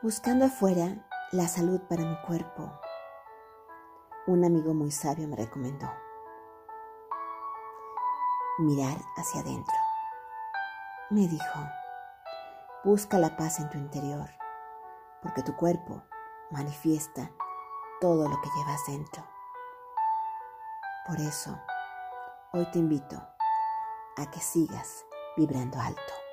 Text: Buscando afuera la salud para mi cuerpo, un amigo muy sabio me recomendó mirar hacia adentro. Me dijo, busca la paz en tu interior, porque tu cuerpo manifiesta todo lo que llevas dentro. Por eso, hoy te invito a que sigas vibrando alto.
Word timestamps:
Buscando 0.00 0.44
afuera 0.44 0.94
la 1.32 1.48
salud 1.48 1.80
para 1.88 2.04
mi 2.04 2.16
cuerpo, 2.20 2.70
un 4.28 4.44
amigo 4.44 4.72
muy 4.72 4.92
sabio 4.92 5.26
me 5.26 5.34
recomendó 5.34 5.90
mirar 8.58 8.96
hacia 9.16 9.40
adentro. 9.40 9.74
Me 11.10 11.26
dijo, 11.26 11.58
busca 12.84 13.18
la 13.18 13.36
paz 13.36 13.58
en 13.58 13.70
tu 13.70 13.78
interior, 13.78 14.30
porque 15.20 15.42
tu 15.42 15.56
cuerpo 15.56 16.04
manifiesta 16.52 17.32
todo 18.00 18.28
lo 18.28 18.40
que 18.40 18.50
llevas 18.56 18.86
dentro. 18.86 19.24
Por 21.08 21.18
eso, 21.18 21.58
hoy 22.52 22.70
te 22.70 22.78
invito 22.78 23.16
a 24.16 24.30
que 24.30 24.38
sigas 24.38 25.04
vibrando 25.36 25.80
alto. 25.80 26.27